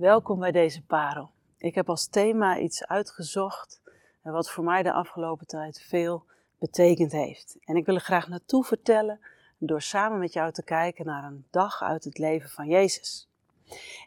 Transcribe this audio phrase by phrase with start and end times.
[0.00, 1.30] Welkom bij deze parel.
[1.58, 3.80] Ik heb als thema iets uitgezocht
[4.22, 6.24] wat voor mij de afgelopen tijd veel
[6.58, 7.56] betekend heeft.
[7.64, 9.20] En ik wil er graag naartoe vertellen
[9.58, 13.28] door samen met jou te kijken naar een dag uit het leven van Jezus.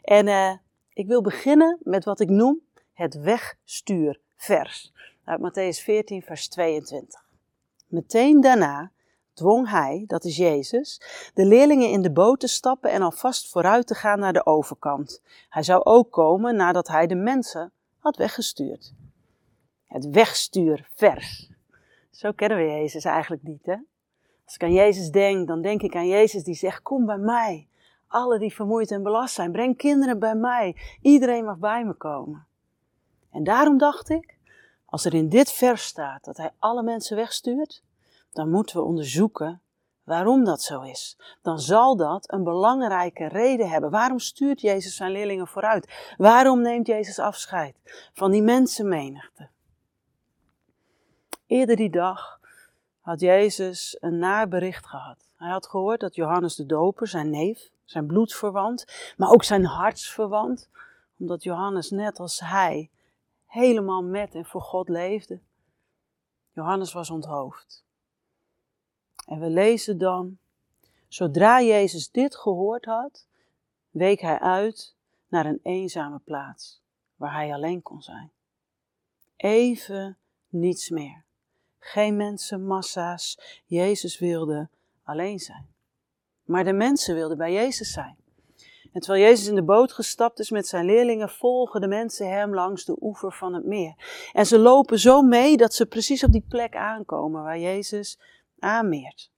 [0.02, 0.52] En uh,
[0.92, 2.60] ik wil beginnen met wat ik noem
[2.92, 4.92] het wegstuurvers
[5.24, 7.24] uit Matthäus 14, vers 22.
[7.86, 8.90] Meteen daarna
[9.34, 11.00] dwong hij, dat is Jezus,
[11.34, 15.22] de leerlingen in de boot te stappen en alvast vooruit te gaan naar de overkant.
[15.48, 18.92] Hij zou ook komen nadat hij de mensen had weggestuurd.
[19.86, 21.50] Het wegstuurvers.
[22.10, 23.76] Zo kennen we Jezus eigenlijk niet, hè?
[24.44, 27.68] Als ik aan Jezus denk, dan denk ik aan Jezus die zegt: Kom bij mij.
[28.06, 30.76] Alle die vermoeid en belast zijn, breng kinderen bij mij.
[31.00, 32.46] Iedereen mag bij me komen.
[33.30, 34.38] En daarom dacht ik,
[34.84, 37.82] als er in dit vers staat dat hij alle mensen wegstuurt,
[38.34, 39.60] dan moeten we onderzoeken
[40.04, 41.18] waarom dat zo is.
[41.42, 43.90] Dan zal dat een belangrijke reden hebben.
[43.90, 46.14] Waarom stuurt Jezus zijn leerlingen vooruit?
[46.16, 47.76] Waarom neemt Jezus afscheid
[48.12, 49.48] van die mensenmenigte?
[51.46, 52.40] Eerder die dag
[53.00, 55.32] had Jezus een nabericht gehad.
[55.36, 60.68] Hij had gehoord dat Johannes de Doper, zijn neef, zijn bloedverwant, maar ook zijn hartsverwant,
[61.18, 62.90] omdat Johannes net als hij
[63.46, 65.40] helemaal met en voor God leefde.
[66.52, 67.83] Johannes was onthoofd.
[69.26, 70.38] En we lezen dan,
[71.08, 73.26] zodra Jezus dit gehoord had,
[73.90, 74.94] week hij uit
[75.28, 76.82] naar een eenzame plaats,
[77.16, 78.30] waar hij alleen kon zijn.
[79.36, 81.24] Even niets meer.
[81.78, 83.60] Geen mensenmassa's.
[83.66, 84.68] Jezus wilde
[85.02, 85.66] alleen zijn.
[86.44, 88.16] Maar de mensen wilden bij Jezus zijn.
[88.92, 92.54] En terwijl Jezus in de boot gestapt is met zijn leerlingen, volgen de mensen hem
[92.54, 93.94] langs de oever van het meer.
[94.32, 98.18] En ze lopen zo mee dat ze precies op die plek aankomen waar Jezus
[98.64, 99.30] aanmeert.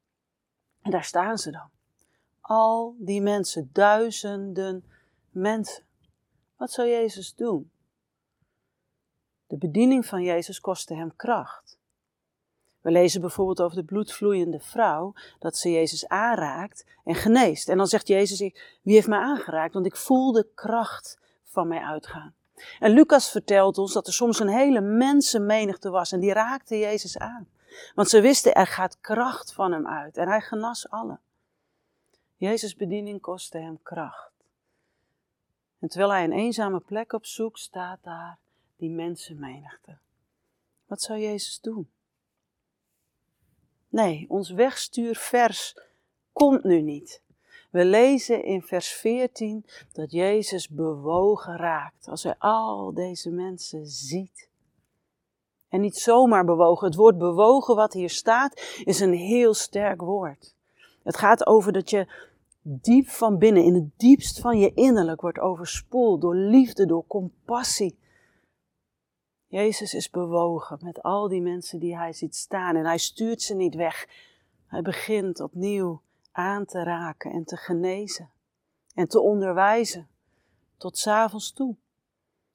[0.83, 1.71] En daar staan ze dan.
[2.41, 4.85] Al die mensen, duizenden
[5.31, 5.85] mensen.
[6.57, 7.71] Wat zou Jezus doen?
[9.47, 11.79] De bediening van Jezus kostte hem kracht.
[12.81, 17.69] We lezen bijvoorbeeld over de bloedvloeiende vrouw, dat ze Jezus aanraakt en geneest.
[17.69, 18.39] En dan zegt Jezus,
[18.83, 19.75] wie heeft mij aangeraakt?
[19.75, 22.35] Want ik voel de kracht van mij uitgaan.
[22.79, 27.19] En Lucas vertelt ons dat er soms een hele mensenmenigte was en die raakte Jezus
[27.19, 27.49] aan.
[27.95, 31.21] Want ze wisten, er gaat kracht van hem uit en hij genas allen.
[32.37, 34.33] Jezus' bediening kostte hem kracht.
[35.79, 38.39] En terwijl hij een eenzame plek opzoekt, staat daar
[38.77, 39.99] die mensenmenigte.
[40.87, 41.91] Wat zou Jezus doen?
[43.89, 45.79] Nee, ons wegstuurvers
[46.33, 47.23] komt nu niet.
[47.71, 54.49] We lezen in vers 14 dat Jezus bewogen raakt als hij al deze mensen ziet.
[55.69, 56.87] En niet zomaar bewogen.
[56.87, 60.55] Het woord bewogen wat hier staat is een heel sterk woord.
[61.03, 62.07] Het gaat over dat je
[62.63, 67.99] diep van binnen, in het diepst van je innerlijk wordt overspoeld door liefde, door compassie,
[69.49, 73.55] Jezus is bewogen met al die mensen die hij ziet staan en hij stuurt ze
[73.55, 74.09] niet weg.
[74.67, 76.03] Hij begint opnieuw
[76.33, 78.31] aan te raken en te genezen
[78.95, 80.09] en te onderwijzen
[80.77, 81.77] tot s'avonds toe.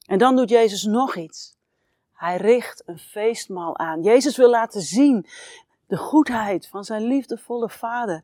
[0.06, 1.56] En dan doet Jezus nog iets.
[2.22, 4.02] Hij richt een feestmaal aan.
[4.02, 5.26] Jezus wil laten zien
[5.88, 8.24] de goedheid van zijn liefdevolle Vader.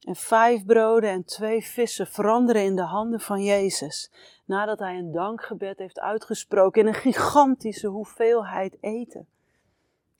[0.00, 4.10] En vijf broden en twee vissen veranderen in de handen van Jezus.
[4.44, 9.26] Nadat hij een dankgebed heeft uitgesproken in een gigantische hoeveelheid eten.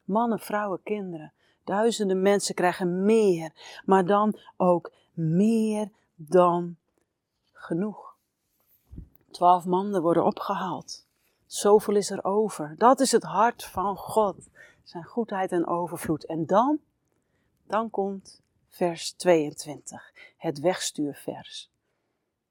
[0.05, 1.33] Mannen, vrouwen, kinderen.
[1.65, 3.53] Duizenden mensen krijgen meer.
[3.85, 6.77] Maar dan ook meer dan
[7.53, 8.17] genoeg.
[9.31, 11.05] Twaalf mannen worden opgehaald.
[11.55, 12.75] Zoveel is er over.
[12.79, 14.49] Dat is het hart van God.
[14.83, 16.27] Zijn goedheid en overvloed.
[16.27, 16.81] En dan,
[17.67, 21.71] dan komt vers 22, het wegstuurvers.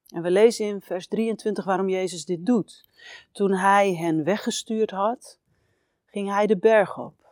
[0.07, 2.89] En we lezen in vers 23 waarom Jezus dit doet.
[3.31, 5.39] Toen hij hen weggestuurd had,
[6.05, 7.27] ging hij de berg op,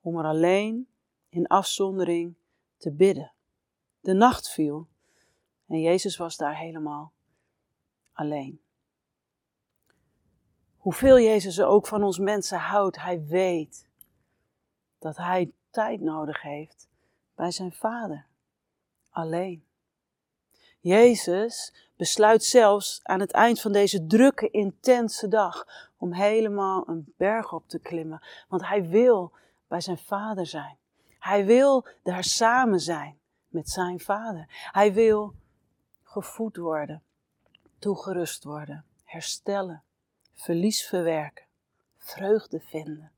[0.00, 0.88] om er alleen
[1.28, 2.34] in afzondering
[2.76, 3.32] te bidden.
[4.00, 4.86] De nacht viel
[5.66, 7.12] en Jezus was daar helemaal
[8.12, 8.60] alleen.
[10.80, 13.86] Hoeveel Jezus ook van ons mensen houdt, hij weet
[14.98, 16.88] dat hij tijd nodig heeft
[17.34, 18.26] bij zijn vader.
[19.10, 19.64] Alleen.
[20.80, 25.66] Jezus besluit zelfs aan het eind van deze drukke, intense dag
[25.96, 28.22] om helemaal een berg op te klimmen.
[28.48, 29.32] Want hij wil
[29.68, 30.76] bij zijn vader zijn.
[31.18, 33.18] Hij wil daar samen zijn
[33.48, 34.44] met zijn vader.
[34.48, 35.34] Hij wil
[36.02, 37.02] gevoed worden,
[37.78, 39.82] toegerust worden, herstellen,
[40.40, 41.44] verlies verwerken,
[41.96, 43.10] vreugde vinden.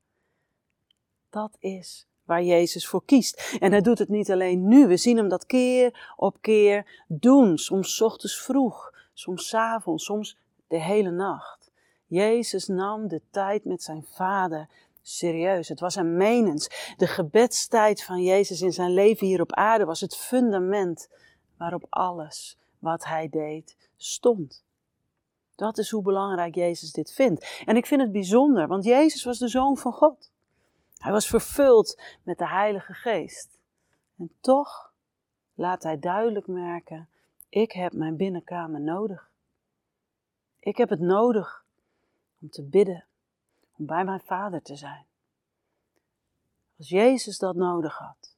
[1.29, 3.57] Dat is waar Jezus voor kiest.
[3.59, 7.57] En hij doet het niet alleen nu, we zien hem dat keer op keer doen.
[7.57, 10.37] Soms ochtends vroeg, soms avonds, soms
[10.67, 11.71] de hele nacht.
[12.05, 14.69] Jezus nam de tijd met zijn vader
[15.01, 15.69] serieus.
[15.69, 16.93] Het was een menens.
[16.97, 21.09] De gebedstijd van Jezus in zijn leven hier op aarde was het fundament
[21.57, 24.63] waarop alles wat hij deed stond.
[25.55, 27.63] Dat is hoe belangrijk Jezus dit vindt.
[27.65, 30.31] En ik vind het bijzonder, want Jezus was de zoon van God.
[30.97, 33.59] Hij was vervuld met de Heilige Geest.
[34.17, 34.93] En toch
[35.53, 37.09] laat hij duidelijk merken:
[37.49, 39.31] ik heb mijn binnenkamer nodig.
[40.59, 41.65] Ik heb het nodig
[42.41, 43.05] om te bidden,
[43.77, 45.05] om bij mijn Vader te zijn.
[46.77, 48.35] Als Jezus dat nodig had,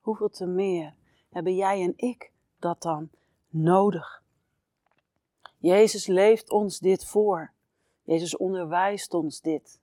[0.00, 0.94] hoeveel te meer
[1.30, 3.10] hebben jij en ik dat dan
[3.48, 4.19] nodig?
[5.60, 7.52] Jezus leeft ons dit voor.
[8.02, 9.80] Jezus onderwijst ons dit.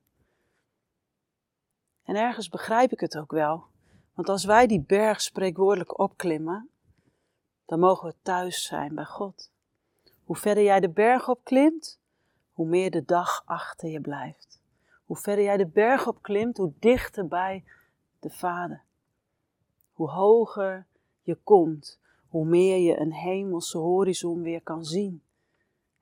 [2.03, 3.63] En ergens begrijp ik het ook wel.
[4.13, 6.69] Want als wij die berg spreekwoordelijk opklimmen,
[7.65, 9.51] dan mogen we thuis zijn bij God.
[10.23, 11.99] Hoe verder jij de berg opklimt,
[12.51, 14.61] hoe meer de dag achter je blijft.
[15.05, 17.63] Hoe verder jij de berg opklimt, hoe dichter bij
[18.19, 18.83] de Vader.
[19.93, 20.85] Hoe hoger
[21.21, 25.21] je komt, hoe meer je een hemelse horizon weer kan zien.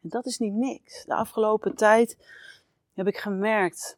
[0.06, 1.06] En dat is niet niks.
[1.06, 2.18] De afgelopen tijd
[2.94, 3.98] heb ik gemerkt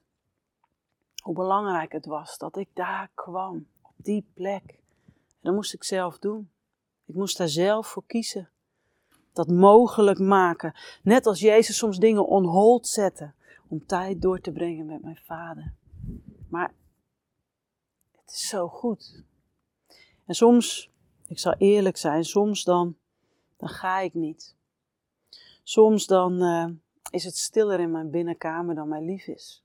[1.23, 4.63] hoe belangrijk het was dat ik daar kwam, op die plek.
[5.05, 6.49] En dat moest ik zelf doen.
[7.05, 8.49] Ik moest daar zelf voor kiezen.
[9.33, 10.73] Dat mogelijk maken.
[11.03, 13.31] Net als Jezus soms dingen on hold zette
[13.67, 15.73] om tijd door te brengen met mijn vader.
[16.49, 16.73] Maar
[18.11, 19.23] het is zo goed.
[20.25, 20.91] En soms,
[21.27, 22.97] ik zal eerlijk zijn, soms dan,
[23.57, 24.56] dan ga ik niet.
[25.67, 26.67] Soms dan uh,
[27.09, 29.63] is het stiller in mijn binnenkamer dan mij lief is.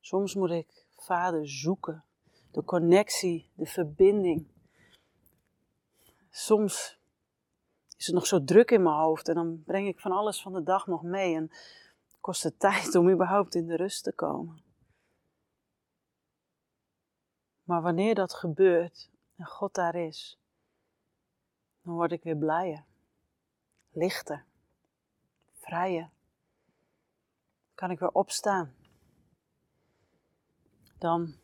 [0.00, 2.04] Soms moet ik vader zoeken,
[2.50, 4.46] de connectie, de verbinding.
[6.30, 6.98] Soms
[7.96, 10.52] is het nog zo druk in mijn hoofd en dan breng ik van alles van
[10.52, 11.50] de dag nog mee en
[12.20, 14.62] kost het tijd om überhaupt in de rust te komen.
[17.64, 20.38] Maar wanneer dat gebeurt en God daar is,
[21.82, 22.84] dan word ik weer blijer,
[23.90, 24.44] lichter,
[27.74, 28.74] Kan ik weer opstaan.
[30.98, 31.34] Dan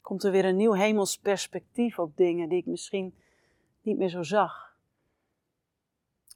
[0.00, 3.14] komt er weer een nieuw hemels perspectief op dingen die ik misschien
[3.82, 4.76] niet meer zo zag.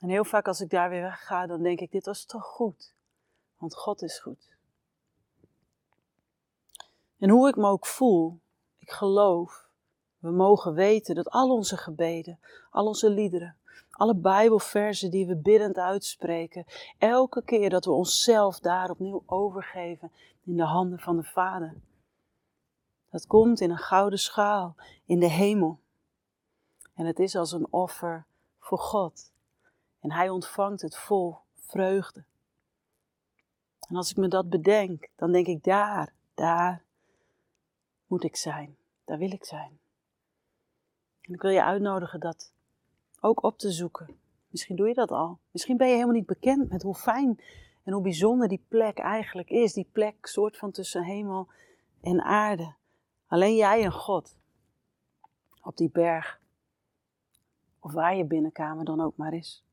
[0.01, 2.95] En heel vaak als ik daar weer wegga, dan denk ik, dit was toch goed.
[3.59, 4.57] Want God is goed.
[7.19, 8.41] En hoe ik me ook voel,
[8.79, 9.69] ik geloof,
[10.25, 12.39] we mogen weten dat al onze gebeden,
[12.71, 13.57] al onze liederen,
[13.91, 16.65] alle Bijbelversen die we biddend uitspreken,
[16.99, 20.13] elke keer dat we onszelf daar opnieuw overgeven
[20.45, 21.75] in de handen van de Vader.
[23.11, 24.75] Dat komt in een gouden schaal
[25.05, 25.79] in de hemel.
[26.95, 28.27] En het is als een offer
[28.59, 29.33] voor God.
[30.01, 32.25] En Hij ontvangt het vol vreugde.
[33.89, 36.85] En als ik me dat bedenk, dan denk ik daar, daar
[38.07, 38.77] moet ik zijn.
[39.05, 39.79] Daar wil ik zijn.
[41.27, 42.53] En ik wil je uitnodigen dat
[43.21, 44.19] ook op te zoeken.
[44.49, 45.39] Misschien doe je dat al.
[45.51, 47.41] Misschien ben je helemaal niet bekend met hoe fijn
[47.83, 49.73] en hoe bijzonder die plek eigenlijk is.
[49.73, 51.49] Die plek soort van tussen hemel
[52.01, 52.75] en aarde.
[53.27, 54.37] Alleen jij en God.
[55.63, 56.41] Op die berg.
[57.81, 59.65] Of waar je binnenkamer dan ook maar is.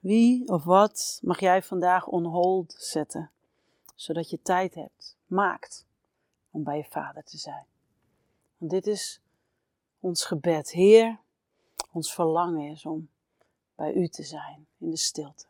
[0.00, 3.30] Wie of wat mag jij vandaag on hold zetten,
[3.94, 5.86] zodat je tijd hebt, maakt
[6.50, 7.64] om bij je vader te zijn?
[8.56, 9.20] Want dit is
[10.00, 10.70] ons gebed.
[10.70, 11.18] Heer,
[11.92, 13.08] ons verlangen is om
[13.74, 15.49] bij u te zijn in de stilte.